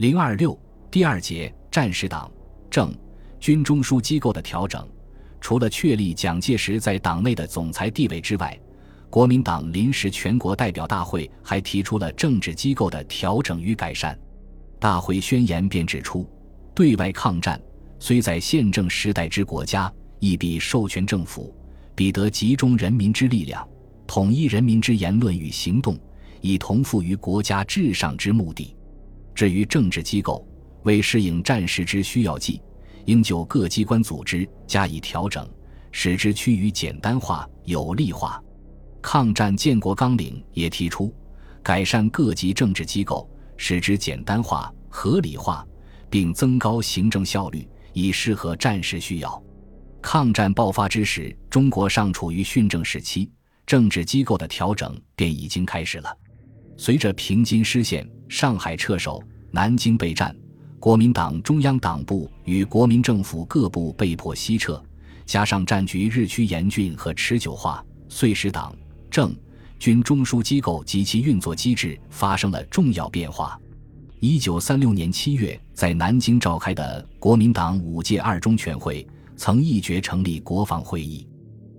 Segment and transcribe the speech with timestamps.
[0.00, 0.58] 零二六
[0.90, 2.32] 第二节战时党
[2.70, 2.90] 政
[3.38, 4.88] 军中枢机构的调整，
[5.42, 8.58] 除了确立蒋介石在党内的总裁地位之外，
[9.10, 14.18] 国民党临时全国代表大会还提出了政治机构的调整与改善。
[14.78, 16.26] 大会宣言便指出，
[16.74, 17.60] 对外抗战
[17.98, 21.54] 虽在宪政时代之国家，亦必授权政府，
[21.94, 23.68] 必得集中人民之力量，
[24.06, 25.94] 统一人民之言论与行动，
[26.40, 28.74] 以同附于国家至上之目的。
[29.34, 30.46] 至于政治机构，
[30.82, 32.60] 为适应战时之需要计，
[33.06, 35.48] 应就各机关组织加以调整，
[35.92, 38.42] 使之趋于简单化、有力化。
[39.02, 41.14] 抗战建国纲领也提出，
[41.62, 45.66] 改善各级政治机构，使之简单化、合理化，
[46.10, 49.42] 并增高行政效率，以适合战时需要。
[50.02, 53.30] 抗战爆发之时，中国尚处于训政时期，
[53.66, 56.14] 政治机构的调整便已经开始了。
[56.82, 60.34] 随着平津失陷、上海撤守、南京备战，
[60.78, 64.82] 国民党中央党部与国民政府各部被迫西撤，
[65.26, 68.74] 加上战局日趋严峻和持久化，遂使党。
[69.10, 69.36] 政
[69.78, 73.60] 军中枢机构及其运作机制发生了重要变化。
[74.18, 79.06] 一九三六年七月，在南京召开的国民党五届二中全会
[79.36, 81.28] 曾议决成立国防会议。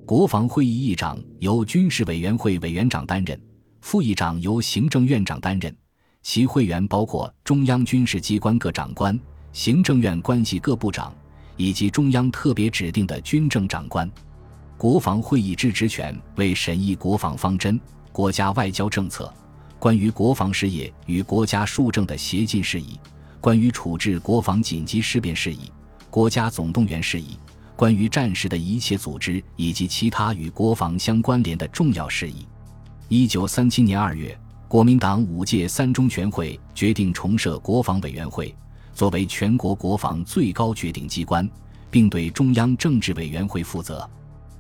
[0.06, 3.42] 国防会议议长由军事委员会委员长担任，
[3.82, 5.76] 副议长由行政院长担任，
[6.22, 9.20] 其会员包括中央军事机关各长官、
[9.52, 11.14] 行政院关系各部长
[11.58, 14.10] 以及中央特别指定的军政长官。
[14.78, 17.80] 国防会议之职权为审议国防方针、
[18.12, 19.32] 国家外交政策、
[19.78, 23.00] 关于国防事业与国家庶政的协进事宜、
[23.42, 25.72] 关于处置国防紧急事变事宜、
[26.10, 27.38] 国家总动员事宜、
[27.76, 32.48] 关于战时的一切组织以及其他与国防相关联的重要事宜。
[33.14, 34.34] 一九三七年二月，
[34.70, 38.56] 国民党五届三中全会决定重设国防委员会，
[38.94, 41.46] 作为全国国防最高决定机关，
[41.90, 44.10] 并对中央政治委员会负责。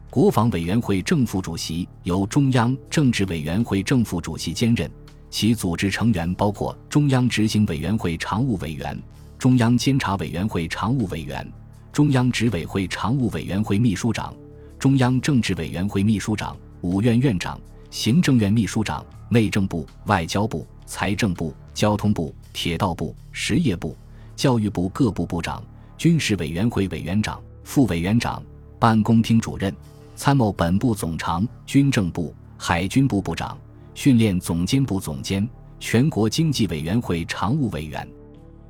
[0.09, 4.91] 国防委员会正副主席由中央政治委员会正副主席兼任，
[5.29, 9.01] 其组织成员包括中央执行委员会常务委员、
[9.37, 11.49] 中央监察委员会常务委员、
[11.93, 14.35] 中央执委会常务委员会秘书长、
[14.77, 17.57] 中央政治委员会秘书长、五院院长、
[17.91, 23.95] 行政院秘书长、内政部、外交部、财政部、交通部、铁道部、实业部、
[24.35, 25.63] 教育部各部部长、
[25.97, 28.41] 军事委员会委员长、副委员长、
[28.79, 29.71] 办公厅主任。
[30.21, 33.57] 参谋本部总长、军政部、海军部部长、
[33.95, 38.07] 训练总监部总监、全国经济委员会常务委员。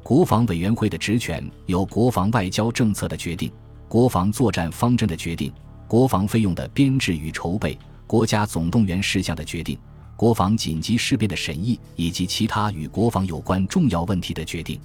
[0.02, 3.52] 国防委员会的职权有国防外交政策的决定、
[3.90, 5.52] 国防作战方针的决定、
[5.90, 7.78] 国防费用的编制与筹备、
[8.12, 9.80] 国家总动员事项的决定、
[10.18, 14.78] 国防紧急事变的审议以及其他与国防有关重要问题的决定。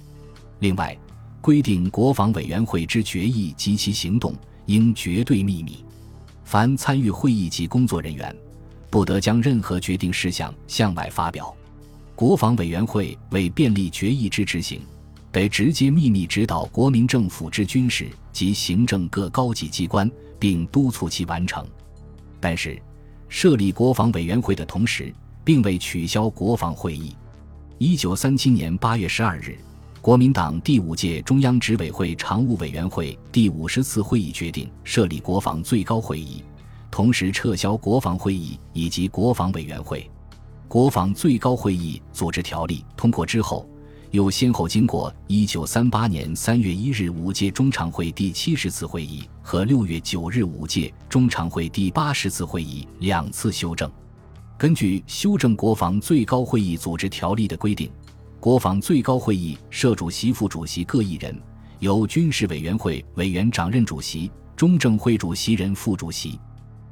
[0.59, 0.97] 另外，
[1.41, 4.33] 规定国防委员会之决议及其行动
[4.67, 5.83] 应绝对秘密。
[6.45, 8.33] 凡参与会议及工作人员，
[8.89, 11.53] 不得将任何决定事项向外发表。
[12.15, 14.79] 国防委员会为便利决议之执行，
[15.33, 20.09] 得直接秘密指导国民政府之军事及行政各高级机关，
[20.39, 21.67] 并督促其完成。
[22.39, 22.81] 但是，
[23.29, 27.15] 设立国防委员会的同时，并未取消国防会议。
[27.77, 29.57] 一九三七年八月十二日。
[29.99, 36.41] 国民党第五届中央执委会常务委员会第五十次会议决定设立国防最高会议，
[36.89, 40.09] 同时撤销国防会议以及国防委员会。
[40.69, 43.67] 国防最高会议组织条例通过之后，
[44.11, 53.91] 又先后经过一九三八年三月一日五届中常会第七十次会议和六月九日五届中常会第八十次会议两次修正。
[54.57, 57.89] 根据修正国防最高会议组织条例的规定。
[58.39, 61.35] 国防最高会议设主席、副主席各一人，
[61.79, 66.39] 由军事委员会委员长任主席，中正会主席任副主席。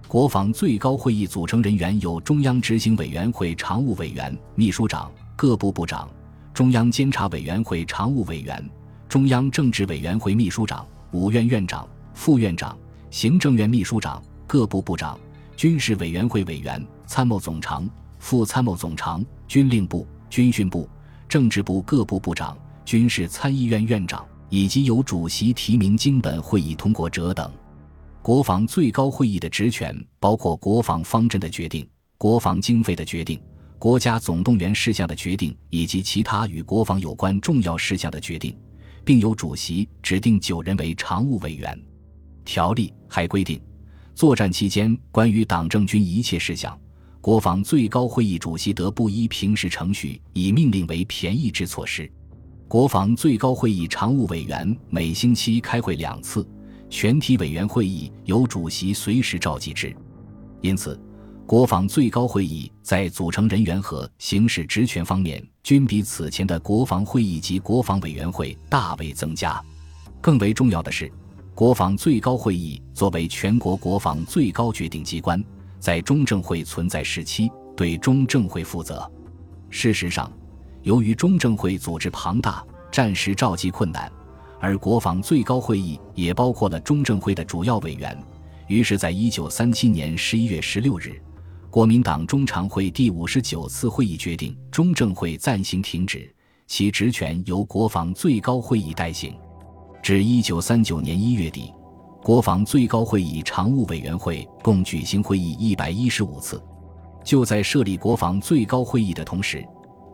[0.07, 6.09] 国防最高会议组成人员有中央执行委员会常务委员、秘书长、各部部长，
[6.55, 8.69] 中央监察委员会常务委员，
[9.09, 12.77] 中央政治委员会秘书长，五院院长、副院长，
[13.11, 15.19] 行政院秘书长，各部部长，
[15.57, 17.85] 军事委员会委员，参谋总长、
[18.19, 20.89] 副参谋总长，军令部、军训部。
[21.27, 27.51] 政治部各部部长、军事参议院院长以及由主席提名经本会议通过者等，
[28.21, 31.85] 国防最高会议的职权包括国防方针的决定、
[32.17, 33.37] 国防经费的决定、
[33.77, 38.57] 国家总动员事项的决定以及其他与国防有关重要事项的决定，
[39.03, 41.79] 并由主席指定九人为常务委员。
[42.43, 43.61] 条例还规定，
[44.13, 46.77] 作战期间关于党政军一切事项。
[47.21, 52.07] 国防最高会议主席得不依平时程序以命令为便宜之措施。
[52.67, 56.47] 国防最高会议常务委员每星期开会两次，
[56.87, 59.95] 全体委员会议由主席随时召集之。
[60.61, 60.99] 因此，
[61.47, 69.63] 国防最高会议在组成人员和行使职权方面，均比此前的国防会议及国防委员会大为增加。
[70.19, 71.11] 更为重要的是，
[71.53, 75.41] 国防最高会议作为全国国防最高决定机关，
[75.79, 79.07] 在中正会存在时期对中正会负责。
[79.69, 80.31] 事实上，
[80.81, 84.11] 由于中正会组织庞大，暂时召集困难，
[84.59, 88.19] 而国防最高会议也包括了中正会的主要委员，
[88.67, 91.21] 于是，在一九三七年十一月十六日，
[91.75, 96.33] 国民党中常会第五十九次会议决定中正会暂行停止，
[96.67, 99.37] 其职权由国防最高会议代行。
[100.01, 101.73] 至一九三九年一月底，
[102.23, 106.63] 国防最高会议常务委员会共举行会议一百一十五次。
[107.25, 109.61] 就在设立国防最高会议的同时，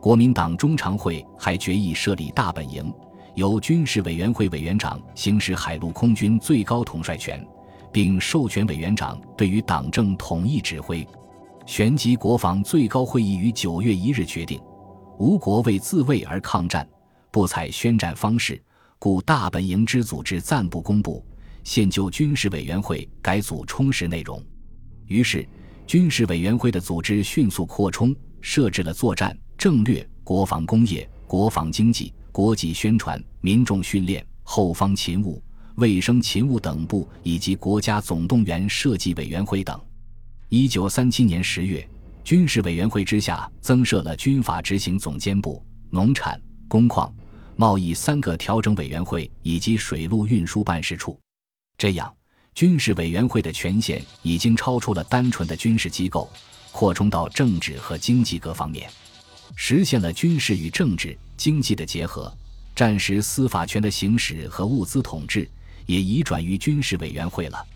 [0.00, 2.92] 国民党中常会还决议设立大本营，
[3.36, 7.40] 由军事委员会委员长行使海陆空军最高统帅权，
[7.92, 11.06] 并授权委员长对于党政统一指挥。
[11.66, 14.60] 旋即，国防最高会议于九月一日决定：
[15.18, 16.88] 吴国为自卫而抗战，
[17.30, 18.60] 不采宣战方式，
[18.98, 21.24] 故大本营之组织暂不公布。
[21.62, 24.42] 现就军事委员会改组充实内容。
[25.06, 25.46] 于是，
[25.86, 29.36] 军事委员会的组织迅速扩充，设置了作战。
[29.56, 35.40] 政略、国防工业、国防经济、国际宣传、民众训练、后方勤务、
[35.76, 39.80] 卫生勤务等部，以及国家总动员设计委员会等。
[40.54, 41.88] 一九三七年十月，
[42.22, 46.38] 军事委员会之下增设了军法执行总监部、农产、
[46.68, 47.10] 工矿、
[47.56, 51.18] 贸易三个调整委员会以及水陆运输办事处。
[51.78, 52.14] 这样，
[52.54, 56.30] 军事委员会的权限已经超出了单纯的军事机构，
[56.70, 58.90] 扩充到政治和经济各方面。
[59.56, 62.30] 实现了军事与政治、经济的结合，
[62.76, 65.48] 战时司法权的行使和物资统治
[65.86, 67.66] 也移转于军事委员会了。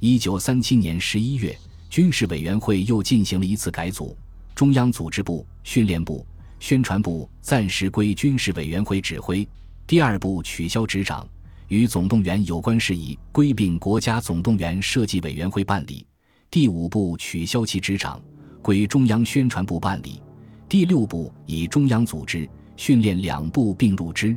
[0.00, 1.56] 一九三七年十一月，
[1.88, 4.16] 军事委员会又进行了一次改组，
[4.54, 6.26] 中央组织部、训练部、
[6.58, 9.46] 宣传部暂时归军事委员会指挥，
[9.86, 11.26] 第二部取消执掌，
[11.68, 16.06] 与总动员有关事宜归并国家总动员设计委员会办理，
[16.50, 18.20] 第五部取消其执掌，
[18.62, 20.20] 归中央宣传部办理。
[20.68, 24.36] 第六部以中央组织、训练两部并入之。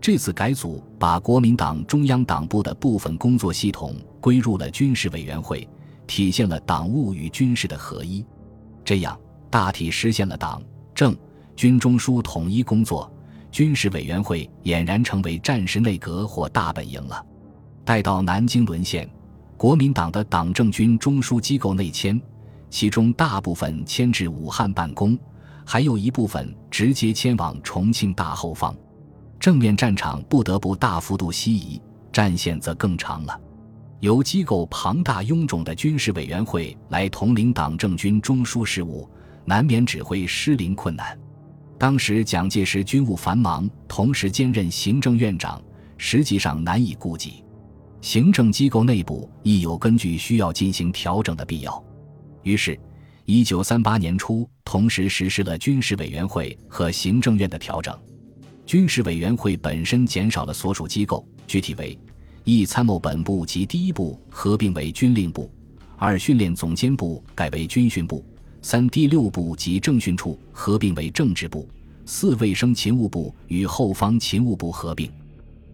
[0.00, 5.68] 这次改组把国民党中央党部的部分工作系统归入了军事委员会，
[6.08, 8.26] 体现了党务与军事的合一。
[8.84, 9.16] 这样
[9.48, 10.60] 大体实现了党
[10.92, 11.16] 政
[11.54, 13.08] 军中枢统一工作，
[13.52, 17.24] 军事委员会俨然成为战时内阁或大本营了。
[17.84, 19.08] 待到南京沦陷，
[19.56, 22.20] 国民党的党政军中枢机构内迁，
[22.68, 25.16] 其中大部分迁至武汉办公。
[25.64, 28.74] 还有一部分直接迁往重庆大后方，
[29.38, 31.80] 正面战场不得不大幅度西移，
[32.10, 33.38] 战线则更长了。
[34.00, 39.08] 由机构庞大臃肿的军事委员会来统领党政军中枢事务，
[39.44, 41.18] 难免指挥失灵困难。
[41.78, 45.62] 当时蒋介石军务繁忙，同时兼任行政院长，
[45.96, 47.44] 实际上难以顾及。
[48.00, 51.84] 行政机构内部亦有根据需要进行调整的必要，
[52.42, 52.78] 于是。
[53.30, 57.94] 一九三八年初，同时实施了军事委员会和行政院的调整。
[58.64, 61.98] 军事委员会本身减少了所属机构，具体为：
[62.48, 65.46] 一、参谋本部及第一部合并为军令部；
[65.98, 68.24] 二、训练总监部改为军训部；
[68.62, 71.68] 三、第六部及政训处合并为政治部；
[72.06, 75.10] 四、卫生勤务部与后方勤务部合并；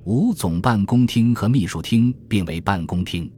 [0.03, 3.31] 五、总办公厅和秘书厅并为办公厅。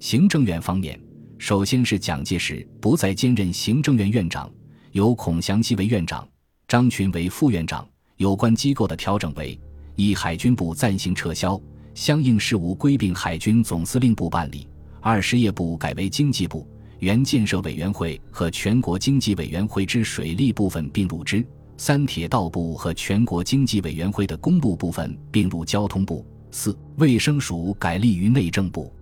[0.00, 0.98] 行政院方面。
[1.38, 4.50] 首先是蒋介石不再兼任行政院院长，
[4.90, 6.26] 由孔祥熙为院长，
[6.66, 7.86] 张群为副院长。
[8.16, 9.56] 有关机构的调整为：
[9.94, 11.60] 一、海军部暂行撤销，
[11.94, 14.66] 相应事务归并海军总司令部办理；
[15.00, 16.66] 二、事业部改为经济部，
[17.00, 21.42] 原建设委员会和全国经济委员会之水利部分并入之；
[21.76, 28.92] 三、铁道部和全国经济委员会的公路部分并入交通部；四、卫生署改立于内政部。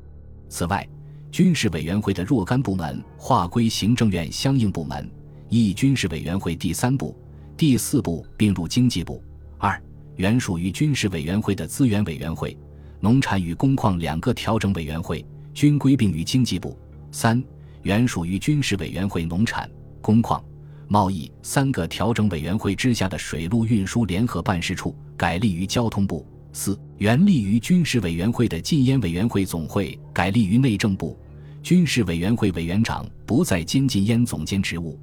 [0.48, 0.86] 此外，
[1.30, 5.08] 军事委员会的若干部门划归行政院相应部门：
[5.48, 7.16] 一、军事委员会第三部、
[7.56, 9.22] 第四部并入经济部；
[9.58, 9.80] 二、
[10.16, 12.56] 原属于军事委员会的资源委员会、
[13.00, 16.76] 农产与工矿两个调整委员会均归并于经济部；
[17.10, 17.42] 三、
[17.82, 19.68] 原属于军事委员会农产、
[20.00, 20.42] 工矿、
[20.86, 26.26] 贸易三个调整委员会之下的水陆运输联合办事处改隶于交通部。
[26.52, 31.18] 四原立于军事委员会的禁烟委员会总会改立于内政部，
[31.62, 34.98] 军事委员会委员长不再兼禁烟总监职务。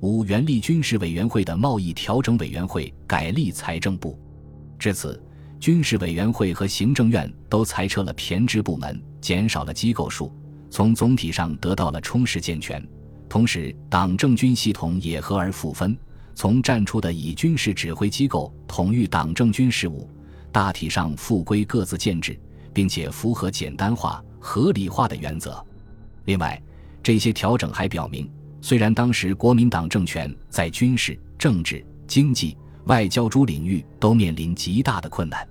[0.00, 4.18] 五原立军事委员会的贸易调整委员会改立财政部。
[4.78, 5.22] 至此，
[5.58, 10.32] 军事委员会和行政院都裁撤了偏支部门，减少了机构数，
[10.70, 12.86] 从总体上得到了充实健全。
[13.28, 15.96] 同时，党政军系统也合而复分，
[16.34, 20.08] 从站出的以军事指挥机构统御党政军事务，
[20.52, 22.38] 大体上复归各自建制，
[22.72, 25.64] 并且符合简单化、合理化的原则。
[26.26, 26.62] 另外，
[27.02, 35.46] 这些调整还表明，虽然当时国民党政权在军事、政治、经济、外交诸领域都面临极大的困难，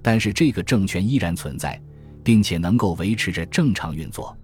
[0.00, 1.80] 但是这个政权依然存在，
[2.22, 4.36] 并且能够维持着正常运作。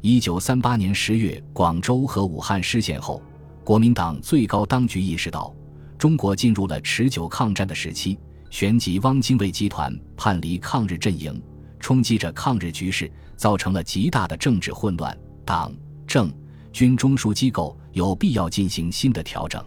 [0.00, 3.20] 一九三八年十月，广州和武汉失陷后，
[3.64, 5.54] 国民党最高当局意识到
[5.98, 8.18] 中国进入了持久抗战的时期，
[8.50, 11.40] 旋即汪精卫集团叛离抗日阵营，
[11.80, 15.16] 冲击着抗日局势，造成了极大的政治混乱。
[15.44, 15.72] 党
[16.06, 16.32] 政
[16.72, 19.60] 军中枢机构有必要进行新的调整。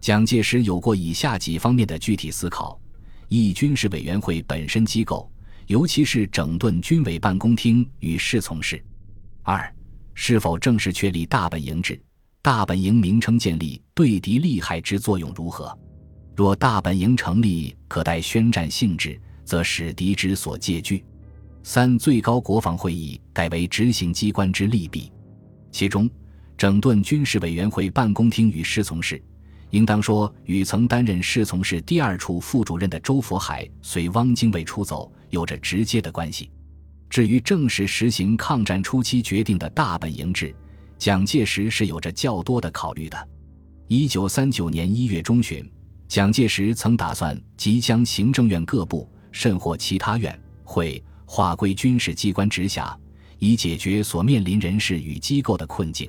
[0.00, 2.80] 蒋介石有过以下几方面的具体思考：
[3.28, 5.30] 一、军事委员会本身机构，
[5.66, 8.82] 尤其是整顿军委办公厅与侍从室。
[9.42, 9.72] 二，
[10.14, 12.00] 是否正式确立大本营制？
[12.40, 15.78] 大本营名称建立对敌利害之作用如何？
[16.34, 21.04] 若大本营成立，可待宣战性质，则使敌之所戒惧。
[21.62, 25.12] 三，最高国防会议改为执行机关之利弊。
[25.70, 26.08] 其中，
[26.56, 29.22] 整顿军事委员会办公厅与侍从室，
[29.70, 36.50] 应当说与曾担任侍从室第二处副主任的周佛海随汪精卫出走有着直接的关系。
[37.08, 40.54] 至于正式实行抗战初期决定的大本营制，
[40.98, 43.28] 蒋介石是有着较多的考虑的。
[43.88, 45.68] 一九三九年一月中旬，
[46.06, 52.96] 蒋介石曾打算即将行政院各部甚或其他院会划归军事机关直辖，
[53.38, 56.08] 以解决所面临人事与机构的困境。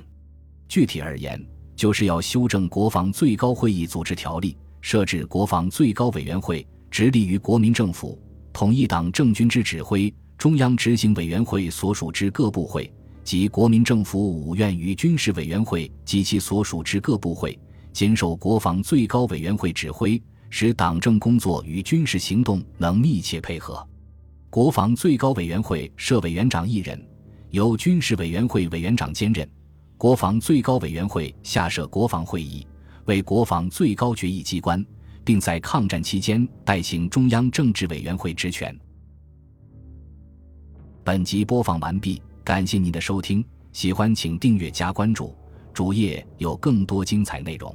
[0.68, 1.44] 具体而言，
[1.82, 8.16] 就是要修正国防最高会议组织条例，设置国防最高委员会，直隶于国民政府，
[8.52, 10.14] 统一党政军之指挥。
[10.38, 12.88] 中央执行委员会所属之各部会
[13.24, 17.58] 及国民政府五院与军事委员会及其所属之各部会，
[17.92, 23.84] 兼受国防最高委员会指挥，使党政工作与军事行动能密切配合。
[24.50, 27.04] 国防最高委员会设委员长一人，
[27.50, 29.44] 由军事委员会委员长兼任。
[30.02, 32.66] 国防最高委员会下设国防会议，
[33.04, 34.84] 为国防最高决议机关，
[35.24, 38.76] 并在抗战期间代行中央政治委员会职权。
[41.04, 45.36] 本集播放完毕，感谢您的收听，喜欢请订阅加关注，
[45.72, 47.72] 主页有更多精彩内容。